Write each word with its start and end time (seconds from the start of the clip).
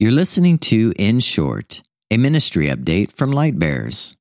You're 0.00 0.12
listening 0.12 0.56
to 0.60 0.94
In 0.96 1.20
Short, 1.20 1.82
a 2.10 2.16
ministry 2.16 2.68
update 2.68 3.12
from 3.12 3.32
Lightbearers. 3.32 4.16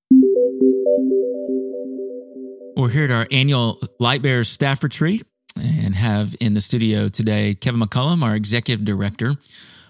We're 2.75 2.89
here 2.89 3.05
at 3.05 3.11
our 3.11 3.25
annual 3.31 3.77
Lightbearers 3.97 4.47
staff 4.47 4.83
retreat 4.83 5.23
and 5.55 5.95
have 5.95 6.35
in 6.41 6.53
the 6.53 6.59
studio 6.59 7.07
today 7.07 7.53
Kevin 7.53 7.79
McCullum, 7.79 8.23
our 8.23 8.35
executive 8.35 8.83
director. 8.83 9.35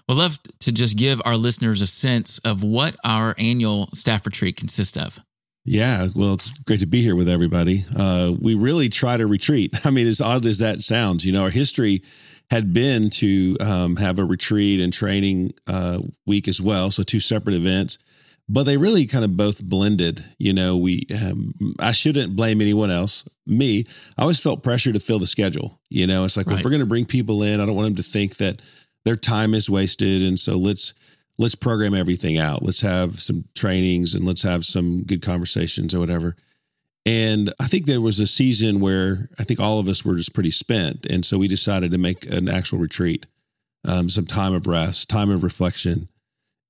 We'd 0.08 0.14
love 0.14 0.38
to 0.60 0.70
just 0.70 0.96
give 0.96 1.20
our 1.24 1.36
listeners 1.36 1.82
a 1.82 1.88
sense 1.88 2.38
of 2.38 2.62
what 2.62 2.94
our 3.02 3.34
annual 3.36 3.88
staff 3.92 4.24
retreat 4.24 4.56
consists 4.56 4.96
of. 4.96 5.18
Yeah, 5.64 6.06
well, 6.14 6.34
it's 6.34 6.52
great 6.66 6.80
to 6.80 6.86
be 6.86 7.02
here 7.02 7.16
with 7.16 7.28
everybody. 7.28 7.84
Uh, 7.96 8.32
we 8.40 8.54
really 8.54 8.90
try 8.90 9.16
to 9.16 9.26
retreat. 9.26 9.74
I 9.84 9.90
mean, 9.90 10.06
as 10.06 10.20
odd 10.20 10.46
as 10.46 10.58
that 10.58 10.82
sounds, 10.82 11.26
you 11.26 11.32
know, 11.32 11.42
our 11.42 11.50
history 11.50 12.04
had 12.50 12.72
been 12.72 13.10
to 13.10 13.56
um, 13.60 13.96
have 13.96 14.18
a 14.18 14.24
retreat 14.24 14.80
and 14.80 14.92
training 14.92 15.52
uh, 15.66 16.00
week 16.26 16.48
as 16.48 16.60
well. 16.60 16.90
So 16.90 17.02
two 17.02 17.20
separate 17.20 17.54
events, 17.54 17.98
but 18.48 18.64
they 18.64 18.76
really 18.76 19.06
kind 19.06 19.24
of 19.24 19.36
both 19.36 19.62
blended. 19.62 20.24
You 20.38 20.52
know, 20.52 20.76
we 20.76 21.06
um, 21.22 21.54
I 21.78 21.92
shouldn't 21.92 22.34
blame 22.34 22.60
anyone 22.60 22.90
else. 22.90 23.24
Me, 23.46 23.84
I 24.18 24.22
always 24.22 24.40
felt 24.40 24.62
pressure 24.62 24.92
to 24.92 25.00
fill 25.00 25.20
the 25.20 25.26
schedule. 25.26 25.80
You 25.88 26.06
know, 26.06 26.24
it's 26.24 26.36
like 26.36 26.46
right. 26.46 26.54
well, 26.54 26.58
if 26.58 26.64
we're 26.64 26.70
going 26.70 26.80
to 26.80 26.86
bring 26.86 27.06
people 27.06 27.42
in, 27.42 27.60
I 27.60 27.66
don't 27.66 27.76
want 27.76 27.86
them 27.86 28.02
to 28.02 28.02
think 28.02 28.36
that 28.38 28.60
their 29.04 29.16
time 29.16 29.54
is 29.54 29.70
wasted, 29.70 30.22
and 30.22 30.38
so 30.38 30.56
let's 30.56 30.92
let's 31.38 31.54
program 31.54 31.94
everything 31.94 32.38
out. 32.38 32.62
Let's 32.62 32.82
have 32.82 33.20
some 33.20 33.44
trainings 33.54 34.14
and 34.14 34.26
let's 34.26 34.42
have 34.42 34.64
some 34.64 35.04
good 35.04 35.22
conversations 35.22 35.94
or 35.94 36.00
whatever. 36.00 36.36
And 37.06 37.52
I 37.58 37.66
think 37.66 37.86
there 37.86 38.00
was 38.00 38.20
a 38.20 38.26
season 38.26 38.80
where 38.80 39.28
I 39.38 39.44
think 39.44 39.58
all 39.58 39.78
of 39.78 39.88
us 39.88 40.04
were 40.04 40.16
just 40.16 40.34
pretty 40.34 40.50
spent. 40.50 41.06
And 41.06 41.24
so 41.24 41.38
we 41.38 41.48
decided 41.48 41.92
to 41.92 41.98
make 41.98 42.26
an 42.26 42.48
actual 42.48 42.78
retreat, 42.78 43.26
um, 43.86 44.10
some 44.10 44.26
time 44.26 44.54
of 44.54 44.66
rest, 44.66 45.08
time 45.08 45.30
of 45.30 45.42
reflection. 45.42 46.08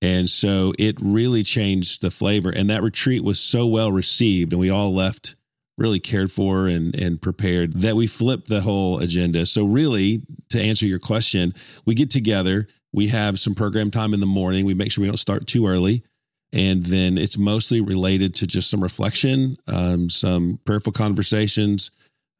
And 0.01 0.31
so 0.31 0.73
it 0.79 0.97
really 1.01 1.43
changed 1.43 2.01
the 2.01 2.11
flavor. 2.11 2.51
And 2.51 2.71
that 2.71 2.83
retreat 2.83 3.25
was 3.25 3.41
so 3.41 3.67
well 3.67 3.93
received, 3.93 4.53
and 4.53 4.61
we 4.61 4.71
all 4.71 4.95
left 4.95 5.35
really 5.77 5.99
cared 5.99 6.31
for 6.31 6.69
and, 6.69 6.95
and 6.95 7.21
prepared 7.21 7.73
that 7.73 7.97
we 7.97 8.07
flipped 8.07 8.49
the 8.49 8.61
whole 8.61 8.99
agenda. 8.99 9.47
So, 9.47 9.65
really, 9.65 10.23
to 10.51 10.61
answer 10.61 10.87
your 10.87 10.99
question, 10.99 11.55
we 11.85 11.95
get 11.95 12.11
together, 12.11 12.69
we 12.93 13.09
have 13.09 13.41
some 13.41 13.55
program 13.55 13.91
time 13.91 14.15
in 14.15 14.21
the 14.21 14.27
morning, 14.27 14.65
we 14.65 14.75
make 14.75 14.93
sure 14.93 15.03
we 15.03 15.09
don't 15.09 15.17
start 15.17 15.47
too 15.47 15.67
early 15.67 16.05
and 16.53 16.85
then 16.85 17.17
it's 17.17 17.39
mostly 17.39 17.81
related 17.81 18.35
to 18.37 18.47
just 18.47 18.71
some 18.71 18.83
reflection, 18.83 19.57
um, 19.69 20.11
some 20.11 20.59
prayerful 20.65 20.93
conversations, 20.93 21.91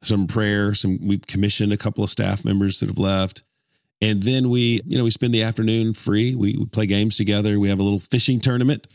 some 0.03 0.27
prayer. 0.27 0.73
Some 0.73 0.99
we've 1.05 1.25
commissioned 1.25 1.71
a 1.71 1.77
couple 1.77 2.03
of 2.03 2.09
staff 2.09 2.43
members 2.43 2.79
that 2.79 2.89
have 2.89 2.97
left, 2.97 3.43
and 4.01 4.23
then 4.23 4.49
we, 4.49 4.81
you 4.85 4.97
know, 4.97 5.03
we 5.03 5.11
spend 5.11 5.33
the 5.33 5.43
afternoon 5.43 5.93
free. 5.93 6.33
We, 6.33 6.57
we 6.57 6.65
play 6.65 6.87
games 6.87 7.17
together. 7.17 7.59
We 7.59 7.69
have 7.69 7.79
a 7.79 7.83
little 7.83 7.99
fishing 7.99 8.39
tournament 8.39 8.87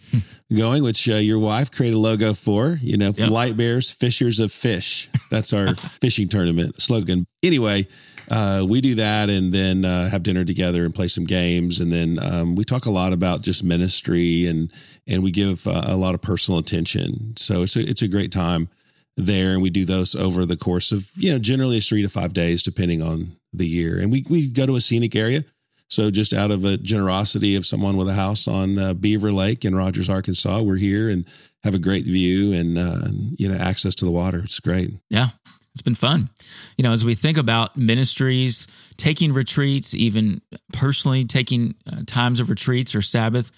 going, 0.55 0.83
which 0.83 1.09
uh, 1.09 1.15
your 1.15 1.39
wife 1.39 1.71
created 1.71 1.97
a 1.97 2.01
logo 2.01 2.35
for. 2.35 2.79
You 2.83 2.97
know, 2.97 3.13
yep. 3.17 3.31
Light 3.31 3.57
Bears, 3.57 3.91
Fishers 3.91 4.41
of 4.41 4.51
Fish. 4.51 5.09
That's 5.31 5.53
our 5.53 5.75
fishing 6.01 6.29
tournament 6.29 6.81
slogan. 6.81 7.27
Anyway, 7.45 7.87
uh, 8.31 8.65
we 8.69 8.81
do 8.81 8.95
that 8.97 9.31
and 9.31 9.53
then 9.53 9.85
uh, 9.85 10.09
have 10.09 10.23
dinner 10.23 10.45
together 10.45 10.85
and 10.85 10.95
play 10.95 11.09
some 11.09 11.25
games. 11.25 11.81
And 11.81 11.93
then 11.93 12.19
um, 12.21 12.57
we 12.57 12.65
talk 12.65 12.87
a 12.87 12.91
lot 12.91 13.13
about 13.13 13.43
just 13.43 13.63
ministry 13.63 14.47
and 14.47 14.73
and 15.07 15.23
we 15.23 15.31
give 15.31 15.67
uh, 15.67 15.83
a 15.85 15.97
lot 15.97 16.15
of 16.15 16.23
personal 16.23 16.59
attention. 16.59 17.37
So 17.37 17.63
it's 17.63 17.77
a, 17.77 17.81
it's 17.81 18.03
a 18.03 18.09
great 18.09 18.33
time 18.33 18.69
there. 19.17 19.53
And 19.53 19.63
we 19.63 19.71
do 19.71 19.85
those 19.85 20.15
over 20.15 20.45
the 20.45 20.57
course 20.57 20.91
of, 20.91 21.09
you 21.17 21.33
know, 21.33 21.39
generally 21.39 21.79
it's 21.79 21.89
three 21.89 22.03
to 22.03 22.09
five 22.09 22.33
days, 22.33 22.63
depending 22.63 23.03
on 23.03 23.37
the 23.53 23.67
year. 23.67 24.01
And 24.01 24.11
we, 24.11 24.25
we 24.29 24.49
go 24.51 24.67
to 24.67 24.77
a 24.77 24.81
scenic 24.81 25.15
area. 25.15 25.45
So 25.89 26.11
just 26.11 26.35
out 26.35 26.51
of 26.51 26.65
a 26.65 26.77
generosity 26.77 27.55
of 27.55 27.65
someone 27.65 27.97
with 27.97 28.09
a 28.09 28.15
house 28.15 28.49
on 28.49 28.77
uh, 28.77 28.95
Beaver 28.95 29.31
Lake 29.31 29.65
in 29.65 29.77
Rogers, 29.77 30.11
Arkansas, 30.11 30.61
we're 30.61 30.77
here 30.77 31.09
and 31.09 31.25
have 31.63 31.77
a 31.77 31.79
great 31.79 32.05
view 32.05 32.53
and, 32.53 32.77
uh, 32.77 33.07
you 33.37 33.49
know, 33.49 33.57
access 33.57 33.95
to 33.97 34.05
the 34.05 34.11
water. 34.11 34.41
It's 34.41 34.59
great. 34.59 34.91
Yeah 35.09 35.29
it's 35.77 35.83
been 35.83 35.95
fun. 35.95 36.31
You 36.79 36.85
know, 36.85 36.93
as 36.93 37.05
we 37.05 37.15
think 37.15 37.37
about 37.37 37.77
ministries, 37.77 38.67
taking 38.97 39.35
retreats, 39.35 39.93
even 39.93 40.41
personally 40.73 41.27
taking 41.27 41.75
uh, 41.87 41.97
times 42.07 42.41
of 42.41 42.49
retreats 42.49 42.95
or 42.95 43.03
Sabbath, 43.03 43.53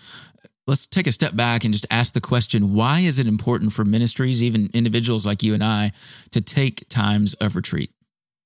let's 0.67 0.85
take 0.89 1.07
a 1.07 1.13
step 1.13 1.37
back 1.37 1.63
and 1.63 1.73
just 1.73 1.87
ask 1.93 2.15
the 2.15 2.21
question 2.21 2.75
why 2.75 2.99
is 2.99 3.21
it 3.21 3.29
important 3.29 3.73
for 3.73 3.85
ministries, 3.85 4.43
even 4.43 4.69
individuals 4.75 5.25
like 5.25 5.45
you 5.45 5.55
and 5.55 5.63
I, 5.63 5.93
to 6.33 6.41
take 6.41 6.89
times 6.89 7.35
of 7.35 7.55
retreat? 7.55 7.93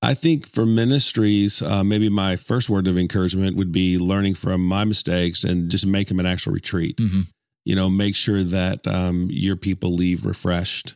I 0.03 0.13
think 0.13 0.47
for 0.47 0.67
ministries, 0.67 1.63
uh, 1.63 1.83
maybe 1.83 2.09
my 2.09 2.35
first 2.35 2.69
word 2.69 2.85
of 2.85 2.95
encouragement 2.95 3.57
would 3.57 3.71
be 3.71 3.97
learning 3.97 4.35
from 4.35 4.63
my 4.63 4.85
mistakes 4.85 5.43
and 5.43 5.71
just 5.71 5.87
make 5.87 6.09
them 6.09 6.19
an 6.19 6.27
actual 6.27 6.53
retreat. 6.53 6.97
Mm-hmm. 6.97 7.21
You 7.65 7.75
know, 7.75 7.89
make 7.89 8.15
sure 8.15 8.43
that 8.43 8.85
um, 8.85 9.29
your 9.31 9.55
people 9.55 9.95
leave 9.95 10.27
refreshed 10.27 10.95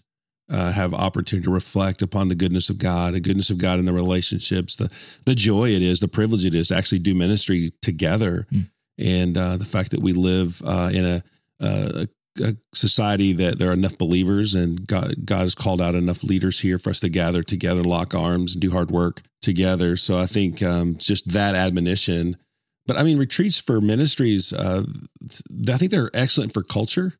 uh, 0.49 0.71
have 0.71 0.93
opportunity 0.93 1.45
to 1.45 1.53
reflect 1.53 2.01
upon 2.01 2.29
the 2.29 2.35
goodness 2.35 2.69
of 2.69 2.77
God, 2.77 3.13
the 3.13 3.19
goodness 3.19 3.49
of 3.49 3.57
God 3.57 3.79
in 3.79 3.85
the 3.85 3.93
relationships, 3.93 4.75
the 4.75 4.91
the 5.25 5.35
joy 5.35 5.69
it 5.69 5.81
is, 5.81 5.99
the 5.99 6.07
privilege 6.07 6.45
it 6.45 6.55
is 6.55 6.69
to 6.69 6.75
actually 6.75 6.99
do 6.99 7.13
ministry 7.13 7.73
together, 7.81 8.47
mm. 8.51 8.69
and 8.97 9.37
uh, 9.37 9.57
the 9.57 9.65
fact 9.65 9.91
that 9.91 10.01
we 10.01 10.13
live 10.13 10.61
uh, 10.65 10.89
in 10.93 11.05
a, 11.05 11.23
a, 11.59 12.07
a, 12.41 12.55
society 12.73 13.33
that 13.33 13.59
there 13.59 13.69
are 13.69 13.73
enough 13.73 13.97
believers 13.97 14.55
and 14.55 14.87
God, 14.87 15.25
God 15.25 15.41
has 15.41 15.55
called 15.55 15.81
out 15.81 15.95
enough 15.95 16.23
leaders 16.23 16.59
here 16.61 16.77
for 16.77 16.91
us 16.91 16.99
to 17.01 17.09
gather 17.09 17.43
together, 17.43 17.83
lock 17.83 18.15
arms, 18.15 18.53
and 18.53 18.61
do 18.61 18.71
hard 18.71 18.89
work 18.89 19.21
together. 19.41 19.97
So 19.97 20.17
I 20.17 20.27
think 20.27 20.63
um, 20.63 20.97
just 20.97 21.33
that 21.33 21.55
admonition. 21.55 22.37
But 22.85 22.97
I 22.97 23.03
mean, 23.03 23.17
retreats 23.17 23.59
for 23.59 23.81
ministries, 23.81 24.53
uh, 24.53 24.83
I 25.69 25.77
think 25.77 25.91
they're 25.91 26.11
excellent 26.13 26.53
for 26.53 26.63
culture 26.63 27.15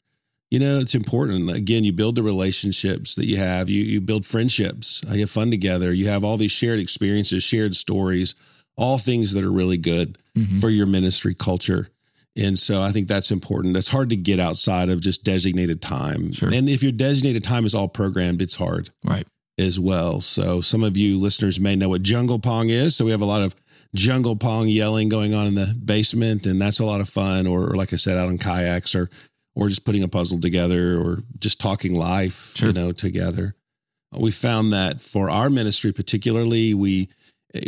you 0.49 0.59
know 0.59 0.79
it's 0.79 0.95
important. 0.95 1.49
Again 1.49 1.83
you 1.83 1.93
build 1.93 2.15
the 2.15 2.23
relationships 2.23 3.15
that 3.15 3.25
you 3.25 3.37
have. 3.37 3.69
You 3.69 3.83
you 3.83 4.01
build 4.01 4.25
friendships. 4.25 5.03
You 5.09 5.21
have 5.21 5.31
fun 5.31 5.51
together. 5.51 5.93
You 5.93 6.07
have 6.07 6.23
all 6.23 6.37
these 6.37 6.51
shared 6.51 6.79
experiences 6.79 7.43
shared 7.43 7.75
stories 7.75 8.35
all 8.77 8.97
things 8.97 9.33
that 9.33 9.43
are 9.43 9.51
really 9.51 9.77
good 9.77 10.17
mm-hmm. 10.37 10.59
for 10.59 10.69
your 10.69 10.85
ministry 10.85 11.33
culture. 11.33 11.87
And 12.37 12.57
so 12.57 12.81
i 12.81 12.91
think 12.91 13.07
that's 13.07 13.31
important. 13.31 13.73
That's 13.73 13.89
hard 13.89 14.09
to 14.11 14.15
get 14.15 14.39
outside 14.39 14.89
of 14.89 15.01
just 15.01 15.23
designated 15.23 15.81
time. 15.81 16.31
Sure. 16.31 16.53
and 16.53 16.69
if 16.69 16.83
your 16.83 16.91
designated 16.91 17.43
time 17.43 17.65
is 17.65 17.73
all 17.73 17.87
programmed 17.87 18.41
it's 18.41 18.55
hard 18.55 18.91
right. 19.03 19.27
as 19.57 19.79
well. 19.79 20.21
So 20.21 20.61
some 20.61 20.83
of 20.83 20.95
you 20.95 21.19
listeners 21.19 21.59
may 21.59 21.75
know 21.75 21.89
what 21.89 22.03
jungle 22.03 22.39
pong 22.39 22.69
is. 22.69 22.95
So 22.95 23.05
we 23.05 23.11
have 23.11 23.21
a 23.21 23.25
lot 23.25 23.41
of 23.41 23.55
jungle 23.95 24.35
pong 24.35 24.67
yelling 24.67 25.09
going 25.09 25.33
on 25.33 25.47
in 25.47 25.55
the 25.55 25.73
basement 25.83 26.45
and 26.45 26.61
that's 26.61 26.79
a 26.79 26.85
lot 26.85 27.01
of 27.01 27.09
fun. 27.09 27.47
Or, 27.47 27.71
or 27.71 27.75
like 27.75 27.91
i 27.91 27.95
said 27.95 28.17
out 28.17 28.29
on 28.29 28.37
kayaks 28.37 28.93
or 28.93 29.09
or 29.57 29.69
just 29.69 29.85
putting 29.85 30.03
a 30.03 30.07
puzzle 30.07 30.39
together 30.39 30.99
or 30.99 31.23
just 31.39 31.59
talking 31.59 31.95
life, 31.95 32.55
sure. 32.55 32.67
you 32.69 32.73
know, 32.73 32.91
together. 32.91 33.55
We 34.15 34.29
found 34.29 34.71
that 34.71 35.01
for 35.01 35.31
our 35.31 35.49
ministry 35.49 35.91
particularly, 35.91 36.75
we 36.75 37.09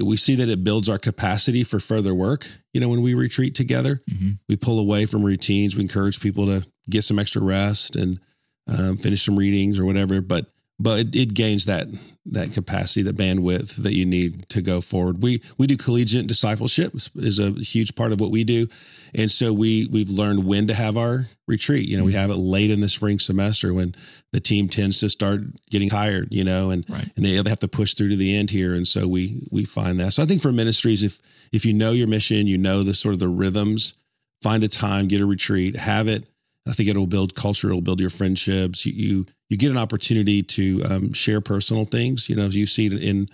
we 0.03 0.15
see 0.15 0.35
that 0.35 0.49
it 0.49 0.63
builds 0.63 0.87
our 0.87 0.99
capacity 0.99 1.63
for 1.63 1.79
further 1.79 2.13
work. 2.13 2.47
You 2.73 2.81
know, 2.81 2.89
when 2.89 3.01
we 3.01 3.15
retreat 3.15 3.55
together, 3.55 4.03
mm-hmm. 4.09 4.33
we 4.47 4.55
pull 4.55 4.79
away 4.79 5.07
from 5.07 5.23
routines. 5.23 5.75
We 5.75 5.81
encourage 5.81 6.21
people 6.21 6.45
to 6.45 6.67
get 6.89 7.05
some 7.05 7.17
extra 7.17 7.41
rest 7.41 7.95
and 7.95 8.19
um, 8.67 8.97
finish 8.97 9.23
some 9.23 9.35
readings 9.35 9.79
or 9.79 9.85
whatever. 9.85 10.21
But 10.21 10.45
but 10.79 10.99
it, 10.99 11.15
it, 11.15 11.33
gains 11.33 11.65
that 11.65 11.87
that 12.25 12.53
capacity, 12.53 13.01
that 13.03 13.17
bandwidth 13.17 13.75
that 13.75 13.95
you 13.95 14.05
need 14.05 14.47
to 14.49 14.61
go 14.61 14.81
forward. 14.81 15.21
We 15.21 15.41
we 15.57 15.67
do 15.67 15.75
collegiate 15.75 16.27
discipleship 16.27 16.93
is 17.15 17.39
a 17.39 17.51
huge 17.51 17.95
part 17.95 18.11
of 18.11 18.21
what 18.21 18.31
we 18.31 18.43
do, 18.43 18.67
and 19.13 19.31
so 19.31 19.51
we 19.51 19.87
we've 19.91 20.09
learned 20.09 20.45
when 20.45 20.67
to 20.67 20.73
have 20.73 20.95
our 20.95 21.27
retreat. 21.47 21.87
You 21.87 21.97
know, 21.97 22.05
we 22.05 22.11
mm-hmm. 22.11 22.21
have 22.21 22.29
it 22.29 22.35
late 22.35 22.71
in 22.71 22.81
the 22.81 22.89
spring 22.89 23.19
semester 23.19 23.73
when 23.73 23.95
the 24.31 24.39
team 24.39 24.67
tends 24.67 24.99
to 24.99 25.09
start 25.09 25.41
getting 25.69 25.89
tired. 25.89 26.33
You 26.33 26.43
know, 26.43 26.69
and 26.69 26.89
right. 26.89 27.09
and 27.15 27.25
they 27.25 27.33
have 27.33 27.59
to 27.59 27.67
push 27.67 27.93
through 27.93 28.09
to 28.09 28.15
the 28.15 28.35
end 28.35 28.51
here, 28.51 28.73
and 28.73 28.87
so 28.87 29.07
we 29.07 29.47
we 29.51 29.65
find 29.65 29.99
that. 29.99 30.13
So 30.13 30.23
I 30.23 30.25
think 30.25 30.41
for 30.41 30.51
ministries, 30.51 31.03
if 31.03 31.19
if 31.51 31.65
you 31.65 31.73
know 31.73 31.91
your 31.91 32.07
mission, 32.07 32.47
you 32.47 32.57
know 32.57 32.83
the 32.83 32.93
sort 32.93 33.13
of 33.13 33.19
the 33.19 33.27
rhythms, 33.27 33.93
find 34.41 34.63
a 34.63 34.69
time, 34.69 35.07
get 35.07 35.21
a 35.21 35.25
retreat, 35.25 35.75
have 35.75 36.07
it. 36.07 36.25
I 36.69 36.73
think 36.73 36.89
it'll 36.89 37.07
build 37.07 37.35
culture, 37.35 37.69
it'll 37.69 37.81
build 37.81 37.99
your 37.99 38.09
friendships. 38.09 38.85
You 38.85 38.93
you, 38.93 39.25
you 39.49 39.57
get 39.57 39.71
an 39.71 39.77
opportunity 39.77 40.43
to 40.43 40.83
um, 40.85 41.13
share 41.13 41.41
personal 41.41 41.85
things. 41.85 42.29
You 42.29 42.35
know, 42.35 42.45
you 42.45 42.65
see 42.65 42.85
it 42.85 42.93
in 42.93 43.27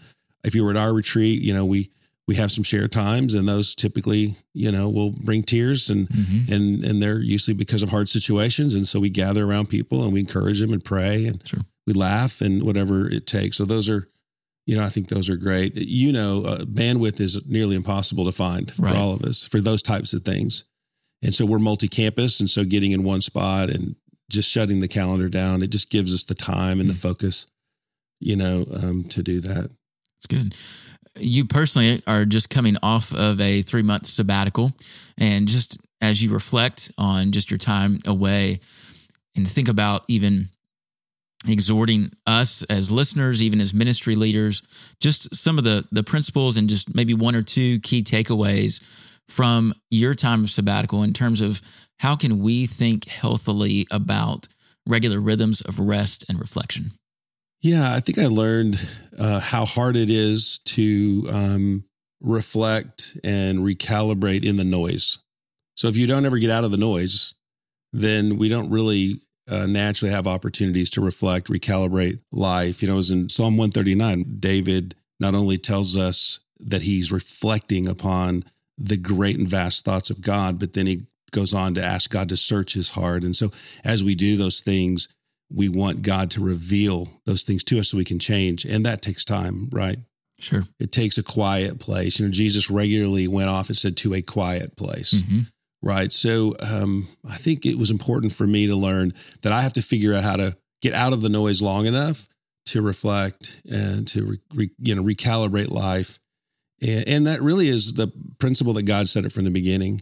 if 0.44 0.56
you 0.56 0.64
were 0.64 0.72
at 0.72 0.78
our 0.78 0.94
retreat, 0.94 1.42
you 1.42 1.54
know, 1.54 1.66
we 1.66 1.90
we 2.28 2.36
have 2.36 2.52
some 2.52 2.64
shared 2.64 2.92
times, 2.92 3.34
and 3.34 3.48
those 3.48 3.76
typically, 3.76 4.36
you 4.54 4.72
know, 4.72 4.90
will 4.90 5.12
bring 5.12 5.44
tears, 5.44 5.90
and 5.90 6.08
mm-hmm. 6.08 6.54
and 6.54 6.84
and 6.84 7.04
they're 7.04 7.20
usually 7.20 7.54
because 7.54 7.84
of 7.84 7.90
hard 7.90 8.10
situations, 8.10 8.74
and 8.74 8.88
so 8.88 9.00
we 9.00 9.10
gather 9.10 9.46
around 9.46 9.70
people 9.70 10.04
and 10.04 10.14
we 10.14 10.22
encourage 10.22 10.60
them 10.60 10.74
and 10.74 10.84
pray, 10.84 11.26
and 11.26 11.48
sure. 11.48 11.62
we 11.86 11.94
laugh 11.94 12.42
and 12.42 12.64
whatever 12.64 13.08
it 13.10 13.28
takes. 13.28 13.58
So 13.58 13.66
those 13.66 13.90
are, 13.90 14.08
you 14.66 14.76
know, 14.76 14.84
I 14.84 14.90
think 14.90 15.10
those 15.10 15.30
are 15.30 15.36
great. 15.36 15.76
You 15.76 16.12
know, 16.12 16.46
uh, 16.46 16.58
bandwidth 16.60 17.20
is 17.20 17.46
nearly 17.46 17.76
impossible 17.76 18.26
to 18.26 18.32
find 18.32 18.72
right. 18.80 18.92
for 18.92 18.98
all 18.98 19.14
of 19.14 19.22
us 19.22 19.46
for 19.46 19.62
those 19.62 19.84
types 19.84 20.14
of 20.14 20.24
things. 20.24 20.64
And 21.22 21.34
so 21.34 21.46
we're 21.46 21.60
multi 21.60 21.88
campus. 21.88 22.40
And 22.40 22.50
so 22.50 22.64
getting 22.64 22.92
in 22.92 23.04
one 23.04 23.22
spot 23.22 23.70
and 23.70 23.96
just 24.30 24.52
shutting 24.52 24.80
the 24.80 24.88
calendar 24.88 25.30
down, 25.30 25.64
it 25.64 25.70
just 25.70 25.90
gives 25.90 26.14
us 26.14 26.24
the 26.24 26.36
time 26.36 26.80
and 26.80 26.90
the 26.90 26.94
mm. 26.94 27.02
focus, 27.02 27.48
you 28.20 28.36
know, 28.36 28.66
um, 28.74 29.04
to 29.06 29.24
do 29.24 29.40
that. 29.42 29.72
It's 30.18 30.28
good. 30.28 30.56
You 31.18 31.46
personally 31.46 32.02
are 32.08 32.26
just 32.26 32.50
coming 32.50 32.78
off 32.84 33.14
of 33.14 33.40
a 33.40 33.62
three 33.62 33.82
month 33.82 34.06
sabbatical 34.06 34.74
and 35.18 35.48
just 35.48 35.78
as 36.02 36.22
you 36.22 36.32
reflect 36.32 36.92
on 36.98 37.32
just 37.32 37.50
your 37.50 37.58
time 37.58 38.00
away 38.06 38.60
and 39.36 39.48
think 39.48 39.70
about 39.70 40.04
even 40.08 40.50
exhorting 41.48 42.12
us 42.26 42.64
as 42.64 42.92
listeners, 42.92 43.42
even 43.42 43.62
as 43.62 43.74
ministry 43.74 44.16
leaders, 44.16 44.62
just 45.00 45.34
some 45.36 45.58
of 45.58 45.64
the 45.64 45.88
the 45.92 46.04
principles 46.04 46.58
and 46.58 46.70
just 46.70 46.96
maybe 46.96 47.14
one 47.14 47.36
or 47.36 47.42
two 47.42 47.80
key 47.80 48.04
takeaways 48.04 48.82
from 49.28 49.74
your 49.90 50.16
time 50.16 50.44
of 50.44 50.50
sabbatical 50.50 51.04
in 51.04 51.14
terms 51.14 51.42
of 51.42 51.62
how 52.00 52.16
can 52.16 52.40
we 52.40 52.66
think 52.66 53.08
healthily 53.08 53.88
about 53.90 54.48
regular 54.88 55.20
rhythms 55.20 55.62
of 55.62 55.80
rest 55.80 56.26
and 56.30 56.40
reflection? 56.40 56.92
Yeah, 57.62 57.94
I 57.94 58.00
think 58.00 58.20
I 58.20 58.28
learned 58.28 58.88
uh, 59.18 59.40
how 59.40 59.66
hard 59.66 59.96
it 59.96 60.10
is 60.10 60.60
to 60.66 61.28
um, 61.32 61.86
reflect 62.22 63.18
and 63.24 63.60
recalibrate 63.60 64.46
in 64.46 64.58
the 64.58 64.64
noise. 64.64 65.20
So 65.76 65.88
if 65.88 65.98
you 65.98 66.08
don't 66.08 66.26
ever 66.26 66.38
get 66.38 66.52
out 66.52 66.64
of 66.64 66.72
the 66.72 66.78
noise, 66.78 67.34
then 67.92 68.38
we 68.38 68.50
don't 68.50 68.70
really 68.70 69.16
uh, 69.50 69.66
naturally 69.66 70.14
have 70.14 70.28
opportunities 70.28 70.90
to 70.92 71.02
reflect, 71.02 71.48
recalibrate 71.48 72.20
life. 72.32 72.82
You 72.82 72.90
know, 72.90 72.98
as 72.98 73.12
in 73.12 73.30
Psalm 73.30 73.58
139, 73.58 74.38
David 74.40 74.96
not 75.20 75.36
only 75.36 75.58
tells 75.58 75.98
us 75.98 76.40
that 76.60 76.84
he's 76.84 77.12
reflecting 77.12 77.88
upon 77.88 78.44
the 78.78 78.98
great 78.98 79.38
and 79.38 79.50
vast 79.50 79.86
thoughts 79.86 80.10
of 80.10 80.22
God, 80.22 80.60
but 80.60 80.74
then 80.74 80.88
he 80.88 81.06
goes 81.32 81.54
on 81.54 81.74
to 81.76 81.84
ask 81.84 82.10
God 82.10 82.30
to 82.30 82.38
search 82.38 82.74
his 82.74 82.92
heart. 82.92 83.24
And 83.24 83.36
so 83.36 83.52
as 83.84 84.04
we 84.04 84.16
do 84.16 84.36
those 84.36 84.62
things, 84.62 85.08
we 85.54 85.70
want 85.70 86.02
God 86.02 86.32
to 86.32 86.44
reveal 86.44 87.10
those 87.26 87.44
things 87.44 87.64
to 87.66 87.80
us 87.80 87.90
so 87.90 87.98
we 87.98 88.06
can 88.06 88.20
change. 88.20 88.66
And 88.66 88.86
that 88.86 89.02
takes 89.02 89.24
time, 89.24 89.70
right? 89.72 90.00
Sure. 90.40 90.64
It 90.80 90.92
takes 90.92 91.18
a 91.18 91.24
quiet 91.24 91.80
place. 91.80 92.20
You 92.20 92.26
know, 92.26 92.32
Jesus 92.32 92.70
regularly 92.70 93.28
went 93.28 93.50
off 93.50 93.70
and 93.70 93.78
said, 93.78 93.96
to 93.98 94.14
a 94.14 94.22
quiet 94.22 94.76
place. 94.76 95.14
Mm-hmm. 95.14 95.40
Right. 95.82 96.12
So 96.12 96.56
um, 96.62 97.08
I 97.30 97.36
think 97.36 97.66
it 97.66 97.78
was 97.78 97.92
important 97.92 98.34
for 98.34 98.48
me 98.48 98.66
to 98.66 98.76
learn 98.76 99.14
that 99.44 99.52
I 99.54 99.62
have 99.62 99.74
to 99.74 99.82
figure 99.82 100.16
out 100.16 100.24
how 100.24 100.36
to 100.36 100.58
get 100.82 100.94
out 100.94 101.14
of 101.14 101.22
the 101.22 101.30
noise 101.30 101.62
long 101.62 101.86
enough 101.86 102.28
to 102.68 102.82
reflect 102.82 103.62
and 103.70 104.08
to 104.08 104.26
re, 104.26 104.40
re, 104.54 104.70
you 104.80 104.96
know 104.96 105.04
recalibrate 105.04 105.70
life, 105.70 106.20
and, 106.82 107.08
and, 107.08 107.28
that 107.28 107.42
really 107.42 107.70
is 107.70 107.94
the 107.94 108.12
principle 108.40 108.74
that 108.74 108.84
God 108.84 109.10
set 109.10 109.26
it 109.26 109.32
from 109.32 109.44
the 109.44 109.50
beginning. 109.50 110.02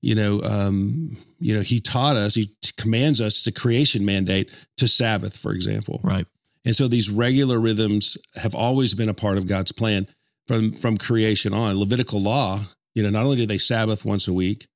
You 0.00 0.14
know, 0.14 0.42
um, 0.42 1.16
you 1.38 1.54
know, 1.54 1.60
He 1.60 1.80
taught 1.80 2.16
us, 2.16 2.34
He 2.34 2.54
commands 2.76 3.20
us. 3.20 3.36
It's 3.36 3.46
a 3.46 3.52
creation 3.52 4.04
mandate 4.04 4.52
to 4.76 4.88
Sabbath, 4.88 5.36
for 5.36 5.52
example. 5.52 6.00
Right. 6.02 6.26
And 6.64 6.76
so 6.76 6.88
these 6.88 7.10
regular 7.10 7.58
rhythms 7.58 8.16
have 8.36 8.54
always 8.54 8.94
been 8.94 9.08
a 9.08 9.14
part 9.14 9.38
of 9.38 9.46
God's 9.46 9.72
plan 9.72 10.06
from 10.46 10.72
from 10.72 10.98
creation 10.98 11.54
on. 11.54 11.78
Levitical 11.78 12.20
law, 12.20 12.60
you 12.94 13.02
know, 13.02 13.10
not 13.10 13.24
only 13.24 13.36
did 13.36 13.48
they 13.48 13.58
Sabbath 13.58 14.04
once 14.04 14.28
a 14.28 14.32
week, 14.32 14.66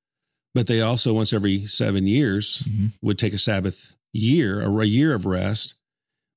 but 0.55 0.67
they 0.67 0.81
also 0.81 1.15
once 1.15 1.33
every 1.33 1.67
seven 1.67 2.07
years 2.07 2.63
mm-hmm. 2.69 2.87
would 3.03 3.19
take 3.19 3.33
a 3.33 3.39
Sabbath 3.39 3.95
year, 4.13 4.63
or 4.63 4.83
a 4.83 4.87
year 4.87 5.15
of 5.15 5.27
rest. 5.27 5.75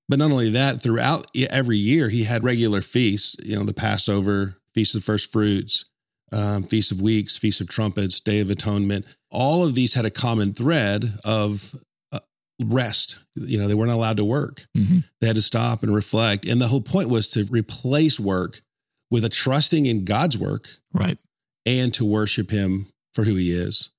But 0.08 0.20
not 0.20 0.32
only 0.32 0.52
that, 0.52 0.82
throughout 0.82 1.26
every 1.36 1.78
year, 1.78 2.10
he 2.10 2.26
had 2.26 2.44
regular 2.44 2.82
feasts, 2.82 3.36
you 3.44 3.58
know, 3.58 3.64
the 3.64 3.74
Passover, 3.74 4.58
Feast 4.76 4.94
of 4.94 5.04
First 5.04 5.32
Fruits, 5.32 5.86
um, 6.32 6.64
Feast 6.64 6.92
of 6.92 7.02
Weeks, 7.02 7.38
Feast 7.38 7.62
of 7.62 7.70
Trumpets, 7.70 8.20
Day 8.20 8.42
of 8.42 8.50
Atonement. 8.50 9.06
All 9.32 9.64
of 9.64 9.74
these 9.74 9.94
had 9.94 10.06
a 10.06 10.12
common 10.12 10.54
thread 10.54 11.14
of 11.24 11.74
uh, 12.12 12.20
rest. 12.62 13.20
You 13.36 13.58
know, 13.58 13.68
they 13.68 13.74
weren't 13.74 13.92
allowed 13.92 14.18
to 14.18 14.26
work. 14.26 14.68
Mm-hmm. 14.78 15.00
They 15.22 15.28
had 15.28 15.38
to 15.38 15.42
stop 15.42 15.82
and 15.82 15.96
reflect. 15.96 16.46
And 16.46 16.60
the 16.60 16.68
whole 16.68 16.82
point 16.82 17.10
was 17.10 17.30
to 17.32 17.46
replace 17.46 18.20
work 18.20 18.62
with 19.10 19.24
a 19.24 19.30
trusting 19.30 19.86
in 19.86 20.04
God's 20.04 20.38
work. 20.38 20.68
Right. 20.94 21.18
And 21.66 21.94
to 21.96 22.06
worship 22.06 22.52
him 22.52 22.88
for 23.14 23.24
who 23.24 23.36
he 23.36 23.52
is. 23.52 23.90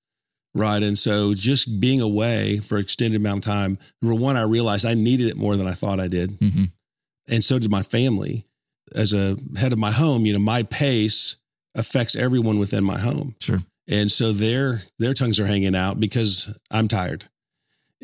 Right. 0.55 0.83
And 0.83 0.99
so 0.99 1.35
just 1.35 1.81
being 1.81 2.01
away 2.01 2.59
for 2.59 2.79
extended 2.79 3.21
amount 3.21 3.47
of 3.47 3.53
time, 3.53 3.79
number 4.01 4.21
one, 4.21 4.37
I 4.37 4.43
realized 4.43 4.87
I 4.87 4.95
needed 4.95 5.29
it 5.29 5.37
more 5.37 5.57
than 5.57 5.67
I 5.67 5.73
thought 5.73 6.01
I 6.01 6.09
did. 6.09 6.31
Mm-hmm. 6.39 6.65
And 7.29 7.45
so 7.45 7.59
did 7.59 7.71
my 7.71 7.83
family. 7.83 8.45
As 8.95 9.13
a 9.13 9.37
head 9.57 9.73
of 9.73 9.79
my 9.79 9.91
home, 9.91 10.27
you 10.27 10.33
know, 10.33 10.39
my 10.39 10.63
pace 10.63 11.37
affects 11.75 12.17
everyone 12.17 12.59
within 12.59 12.85
my 12.85 12.99
home. 12.99 13.35
Sure. 13.41 13.63
And 13.89 14.11
so 14.11 14.33
their 14.33 14.83
their 14.99 15.15
tongues 15.15 15.39
are 15.39 15.47
hanging 15.47 15.77
out 15.77 16.01
because 16.01 16.53
I'm 16.71 16.89
tired. 16.89 17.29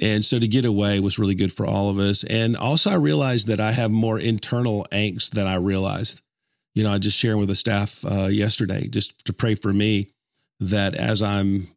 And 0.00 0.25
so 0.25 0.38
to 0.38 0.49
get 0.49 0.64
away 0.64 1.00
was 1.00 1.19
really 1.19 1.34
good 1.34 1.52
for 1.52 1.67
all 1.67 1.90
of 1.90 1.99
us. 1.99 2.25
And 2.25 2.56
also 2.56 2.90
I 2.90 2.96
realized 2.96 3.49
that 3.49 3.61
I 3.61 3.73
have 3.73 3.90
more 3.90 4.19
internal 4.19 4.87
angst 4.90 5.31
than 5.31 5.46
I 5.46 5.56
realized. 5.56 6.23
You 6.75 6.82
know, 6.84 6.93
I 6.93 6.99
just 6.99 7.19
sharing 7.19 7.40
with 7.40 7.50
the 7.50 7.56
staff 7.56 8.05
uh, 8.05 8.29
yesterday 8.29 8.88
just 8.88 9.25
to 9.26 9.32
pray 9.32 9.55
for 9.55 9.73
me 9.73 10.08
that 10.61 10.94
as 10.94 11.23
I'm 11.23 11.69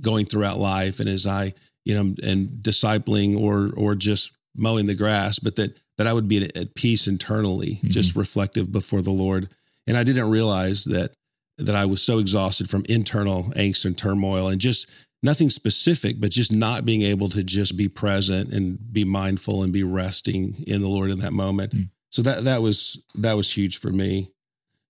going 0.00 0.26
throughout 0.26 0.58
life 0.58 0.98
and 0.98 1.08
as 1.08 1.26
I, 1.26 1.54
you 1.84 1.94
know, 1.94 2.14
and 2.22 2.48
discipling 2.62 3.38
or 3.38 3.70
or 3.76 3.94
just 3.94 4.32
mowing 4.60 4.86
the 4.86 4.94
grass, 4.94 5.38
but 5.38 5.56
that 5.56 5.80
that 5.98 6.06
I 6.06 6.12
would 6.12 6.28
be 6.28 6.44
at, 6.44 6.56
at 6.56 6.74
peace 6.74 7.06
internally, 7.06 7.76
mm-hmm. 7.76 7.88
just 7.88 8.14
reflective 8.14 8.70
before 8.70 9.02
the 9.02 9.10
Lord. 9.10 9.48
And 9.86 9.96
I 9.96 10.04
didn't 10.04 10.30
realize 10.30 10.84
that 10.84 11.12
that 11.58 11.74
I 11.74 11.84
was 11.84 12.02
so 12.02 12.18
exhausted 12.18 12.70
from 12.70 12.84
internal 12.88 13.44
angst 13.56 13.84
and 13.84 13.96
turmoil 13.96 14.48
and 14.48 14.60
just 14.60 14.88
nothing 15.22 15.50
specific, 15.50 16.20
but 16.20 16.30
just 16.30 16.52
not 16.52 16.84
being 16.84 17.02
able 17.02 17.28
to 17.30 17.44
just 17.44 17.76
be 17.76 17.88
present 17.88 18.52
and 18.52 18.92
be 18.92 19.04
mindful 19.04 19.62
and 19.62 19.72
be 19.72 19.82
resting 19.82 20.64
in 20.66 20.80
the 20.80 20.88
Lord 20.88 21.10
in 21.10 21.18
that 21.18 21.32
moment. 21.32 21.74
Mm. 21.74 21.90
So 22.10 22.22
that 22.22 22.44
that 22.44 22.62
was 22.62 23.02
that 23.14 23.36
was 23.36 23.52
huge 23.52 23.78
for 23.78 23.90
me. 23.90 24.30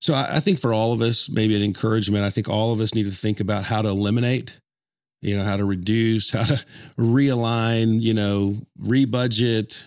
So 0.00 0.14
I, 0.14 0.36
I 0.36 0.40
think 0.40 0.58
for 0.58 0.72
all 0.72 0.92
of 0.92 1.00
us, 1.00 1.28
maybe 1.28 1.56
an 1.56 1.62
encouragement. 1.62 2.24
I 2.24 2.30
think 2.30 2.48
all 2.48 2.72
of 2.72 2.80
us 2.80 2.94
need 2.94 3.04
to 3.04 3.10
think 3.10 3.40
about 3.40 3.64
how 3.64 3.82
to 3.82 3.88
eliminate 3.88 4.60
you 5.22 5.36
know, 5.36 5.44
how 5.44 5.56
to 5.56 5.64
reduce, 5.64 6.30
how 6.30 6.44
to 6.44 6.64
realign, 6.98 8.00
you 8.00 8.14
know, 8.14 8.56
rebudget, 8.80 9.86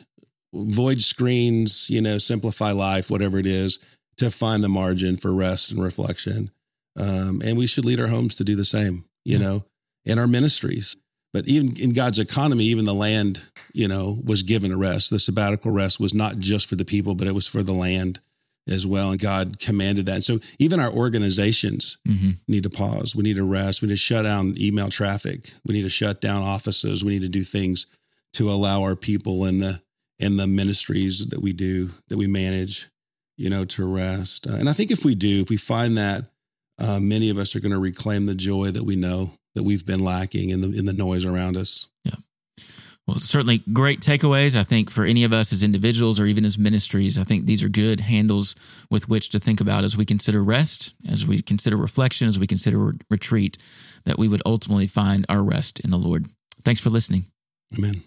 void 0.53 1.01
screens, 1.01 1.89
you 1.89 2.01
know, 2.01 2.17
simplify 2.17 2.71
life, 2.71 3.09
whatever 3.09 3.39
it 3.39 3.45
is, 3.45 3.79
to 4.17 4.29
find 4.29 4.63
the 4.63 4.69
margin 4.69 5.17
for 5.17 5.33
rest 5.33 5.71
and 5.71 5.83
reflection. 5.83 6.51
Um, 6.97 7.41
and 7.43 7.57
we 7.57 7.67
should 7.67 7.85
lead 7.85 7.99
our 7.99 8.07
homes 8.07 8.35
to 8.35 8.43
do 8.43 8.55
the 8.55 8.65
same, 8.65 9.05
you 9.25 9.37
yeah. 9.37 9.45
know, 9.45 9.65
in 10.05 10.19
our 10.19 10.27
ministries. 10.27 10.95
But 11.33 11.47
even 11.47 11.75
in 11.79 11.93
God's 11.93 12.19
economy, 12.19 12.65
even 12.65 12.85
the 12.85 12.93
land, 12.93 13.41
you 13.73 13.87
know, 13.87 14.19
was 14.23 14.43
given 14.43 14.71
a 14.71 14.77
rest. 14.77 15.09
The 15.09 15.17
sabbatical 15.17 15.71
rest 15.71 15.99
was 15.99 16.13
not 16.13 16.37
just 16.37 16.67
for 16.67 16.75
the 16.75 16.85
people, 16.85 17.15
but 17.15 17.27
it 17.27 17.33
was 17.33 17.47
for 17.47 17.63
the 17.63 17.73
land 17.73 18.19
as 18.67 18.87
well. 18.87 19.11
And 19.11 19.19
God 19.19 19.59
commanded 19.59 20.05
that. 20.05 20.15
And 20.15 20.23
so 20.23 20.39
even 20.59 20.79
our 20.79 20.91
organizations 20.91 21.97
mm-hmm. 22.07 22.31
need 22.47 22.63
to 22.63 22.69
pause. 22.69 23.15
We 23.15 23.23
need 23.23 23.35
to 23.35 23.43
rest. 23.43 23.81
We 23.81 23.87
need 23.87 23.95
to 23.95 23.97
shut 23.97 24.23
down 24.23 24.55
email 24.57 24.89
traffic. 24.89 25.51
We 25.65 25.73
need 25.73 25.81
to 25.83 25.89
shut 25.89 26.21
down 26.21 26.41
offices. 26.41 27.03
We 27.03 27.13
need 27.13 27.23
to 27.23 27.29
do 27.29 27.43
things 27.43 27.87
to 28.33 28.49
allow 28.49 28.83
our 28.83 28.95
people 28.95 29.45
in 29.45 29.59
the 29.59 29.81
in 30.19 30.37
the 30.37 30.47
ministries 30.47 31.27
that 31.27 31.41
we 31.41 31.51
do, 31.53 31.89
that 32.07 32.17
we 32.17 32.27
manage, 32.27 32.87
you 33.35 33.49
know, 33.49 33.65
to 33.65 33.85
rest. 33.85 34.47
Uh, 34.47 34.53
and 34.53 34.69
I 34.69 34.73
think 34.73 34.91
if 34.91 35.03
we 35.03 35.15
do, 35.15 35.41
if 35.41 35.49
we 35.49 35.57
find 35.57 35.97
that, 35.97 36.25
uh, 36.79 36.99
many 36.99 37.29
of 37.29 37.37
us 37.37 37.55
are 37.55 37.59
going 37.59 37.71
to 37.71 37.79
reclaim 37.79 38.25
the 38.25 38.35
joy 38.35 38.71
that 38.71 38.83
we 38.83 38.95
know 38.95 39.31
that 39.55 39.63
we've 39.63 39.85
been 39.85 40.03
lacking 40.03 40.49
in 40.49 40.61
the 40.61 40.77
in 40.77 40.85
the 40.85 40.93
noise 40.93 41.25
around 41.25 41.57
us. 41.57 41.87
Yeah. 42.05 42.15
Well, 43.07 43.17
certainly 43.19 43.63
great 43.73 43.99
takeaways. 43.99 44.55
I 44.55 44.63
think 44.63 44.89
for 44.89 45.03
any 45.03 45.25
of 45.25 45.33
us 45.33 45.51
as 45.51 45.61
individuals 45.61 46.21
or 46.21 46.25
even 46.25 46.45
as 46.45 46.57
ministries, 46.57 47.17
I 47.17 47.25
think 47.25 47.45
these 47.45 47.63
are 47.63 47.69
good 47.69 47.99
handles 47.99 48.55
with 48.89 49.09
which 49.09 49.29
to 49.29 49.39
think 49.39 49.59
about 49.59 49.83
as 49.83 49.97
we 49.97 50.05
consider 50.05 50.41
rest, 50.41 50.93
as 51.09 51.27
we 51.27 51.41
consider 51.41 51.75
reflection, 51.75 52.29
as 52.29 52.39
we 52.39 52.47
consider 52.47 52.77
re- 52.77 52.93
retreat, 53.09 53.57
that 54.05 54.17
we 54.17 54.29
would 54.29 54.41
ultimately 54.45 54.87
find 54.87 55.25
our 55.27 55.43
rest 55.43 55.81
in 55.81 55.89
the 55.89 55.99
Lord. 55.99 56.27
Thanks 56.63 56.79
for 56.79 56.89
listening. 56.89 57.25
Amen. 57.77 58.03